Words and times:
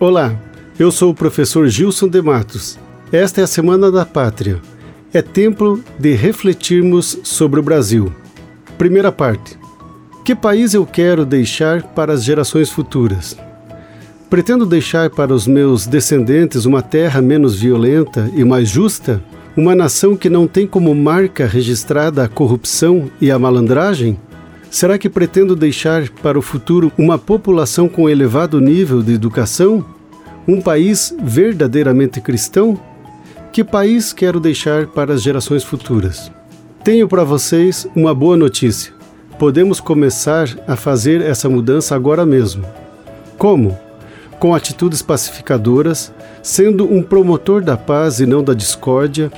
Olá, 0.00 0.32
eu 0.78 0.92
sou 0.92 1.10
o 1.10 1.14
professor 1.14 1.66
Gilson 1.66 2.06
de 2.06 2.22
Matos. 2.22 2.78
Esta 3.10 3.40
é 3.40 3.44
a 3.44 3.48
Semana 3.48 3.90
da 3.90 4.06
Pátria. 4.06 4.60
É 5.12 5.20
tempo 5.20 5.80
de 5.98 6.12
refletirmos 6.12 7.18
sobre 7.24 7.58
o 7.58 7.64
Brasil. 7.64 8.14
Primeira 8.78 9.10
parte. 9.10 9.58
Que 10.24 10.36
país 10.36 10.72
eu 10.72 10.86
quero 10.86 11.26
deixar 11.26 11.82
para 11.82 12.12
as 12.12 12.22
gerações 12.22 12.70
futuras? 12.70 13.36
Pretendo 14.30 14.64
deixar 14.64 15.10
para 15.10 15.34
os 15.34 15.48
meus 15.48 15.84
descendentes 15.84 16.64
uma 16.64 16.80
terra 16.80 17.20
menos 17.20 17.60
violenta 17.60 18.30
e 18.36 18.44
mais 18.44 18.68
justa? 18.68 19.20
Uma 19.56 19.74
nação 19.74 20.16
que 20.16 20.30
não 20.30 20.46
tem 20.46 20.64
como 20.64 20.94
marca 20.94 21.44
registrada 21.44 22.22
a 22.22 22.28
corrupção 22.28 23.10
e 23.20 23.32
a 23.32 23.38
malandragem? 23.38 24.16
Será 24.70 24.98
que 24.98 25.08
pretendo 25.08 25.56
deixar 25.56 26.10
para 26.22 26.38
o 26.38 26.42
futuro 26.42 26.92
uma 26.98 27.18
população 27.18 27.88
com 27.88 28.08
elevado 28.08 28.60
nível 28.60 29.02
de 29.02 29.14
educação? 29.14 29.84
Um 30.46 30.60
país 30.60 31.14
verdadeiramente 31.22 32.20
cristão? 32.20 32.78
Que 33.50 33.64
país 33.64 34.12
quero 34.12 34.38
deixar 34.38 34.86
para 34.86 35.14
as 35.14 35.22
gerações 35.22 35.64
futuras? 35.64 36.30
Tenho 36.84 37.08
para 37.08 37.24
vocês 37.24 37.88
uma 37.96 38.14
boa 38.14 38.36
notícia. 38.36 38.92
Podemos 39.38 39.80
começar 39.80 40.48
a 40.66 40.76
fazer 40.76 41.22
essa 41.22 41.48
mudança 41.48 41.94
agora 41.96 42.26
mesmo. 42.26 42.64
Como? 43.38 43.76
Com 44.38 44.54
atitudes 44.54 45.00
pacificadoras, 45.00 46.12
sendo 46.42 46.92
um 46.92 47.02
promotor 47.02 47.62
da 47.62 47.76
paz 47.76 48.20
e 48.20 48.26
não 48.26 48.44
da 48.44 48.52
discórdia, 48.52 49.32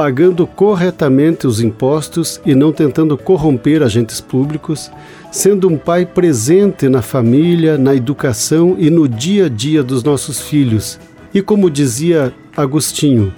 pagando 0.00 0.46
corretamente 0.46 1.46
os 1.46 1.60
impostos 1.60 2.40
e 2.46 2.54
não 2.54 2.72
tentando 2.72 3.18
corromper 3.18 3.82
agentes 3.82 4.18
públicos, 4.18 4.90
sendo 5.30 5.68
um 5.68 5.76
pai 5.76 6.06
presente 6.06 6.88
na 6.88 7.02
família, 7.02 7.76
na 7.76 7.94
educação 7.94 8.76
e 8.78 8.88
no 8.88 9.06
dia 9.06 9.44
a 9.44 9.48
dia 9.50 9.82
dos 9.82 10.02
nossos 10.02 10.40
filhos. 10.40 10.98
E 11.34 11.42
como 11.42 11.68
dizia 11.68 12.32
Agostinho, 12.56 13.30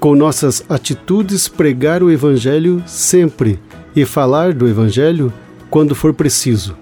com 0.00 0.14
nossas 0.14 0.64
atitudes 0.70 1.48
pregar 1.48 2.02
o 2.02 2.10
Evangelho 2.10 2.82
sempre 2.86 3.60
e 3.94 4.06
falar 4.06 4.54
do 4.54 4.66
Evangelho 4.66 5.30
quando 5.68 5.94
for 5.94 6.14
preciso. 6.14 6.78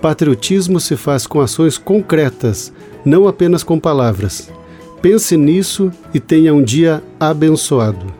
Patriotismo 0.00 0.80
se 0.80 0.96
faz 0.96 1.26
com 1.26 1.42
ações 1.42 1.76
concretas, 1.76 2.72
não 3.04 3.28
apenas 3.28 3.62
com 3.62 3.78
palavras. 3.78 4.50
Pense 5.02 5.36
nisso 5.36 5.92
e 6.14 6.18
tenha 6.18 6.54
um 6.54 6.62
dia 6.62 7.02
abençoado. 7.20 8.19